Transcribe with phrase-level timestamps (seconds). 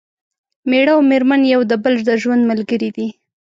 [0.69, 3.07] مېړه او مېرمن یو د بل د ژوند ملګري دي